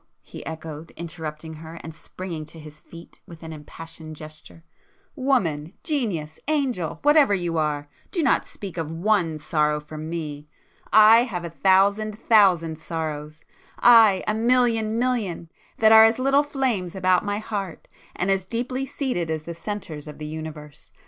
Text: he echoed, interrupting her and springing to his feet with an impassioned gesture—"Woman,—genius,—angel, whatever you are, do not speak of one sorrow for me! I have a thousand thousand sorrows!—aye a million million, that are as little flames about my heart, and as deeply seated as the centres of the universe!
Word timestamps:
he 0.23 0.43
echoed, 0.47 0.89
interrupting 0.97 1.53
her 1.53 1.75
and 1.83 1.93
springing 1.93 2.43
to 2.43 2.57
his 2.57 2.79
feet 2.79 3.19
with 3.27 3.43
an 3.43 3.53
impassioned 3.53 4.15
gesture—"Woman,—genius,—angel, 4.15 6.97
whatever 7.03 7.35
you 7.35 7.59
are, 7.59 7.87
do 8.09 8.23
not 8.23 8.43
speak 8.43 8.77
of 8.79 8.91
one 8.91 9.37
sorrow 9.37 9.79
for 9.79 9.99
me! 9.99 10.47
I 10.91 11.25
have 11.25 11.45
a 11.45 11.51
thousand 11.51 12.17
thousand 12.17 12.79
sorrows!—aye 12.79 14.23
a 14.27 14.33
million 14.33 14.97
million, 14.97 15.51
that 15.77 15.91
are 15.91 16.05
as 16.05 16.17
little 16.17 16.41
flames 16.41 16.95
about 16.95 17.23
my 17.23 17.37
heart, 17.37 17.87
and 18.15 18.31
as 18.31 18.47
deeply 18.47 18.87
seated 18.87 19.29
as 19.29 19.43
the 19.43 19.53
centres 19.53 20.07
of 20.07 20.17
the 20.17 20.25
universe! 20.25 20.91